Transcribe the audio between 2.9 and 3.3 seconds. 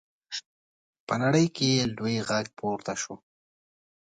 شو.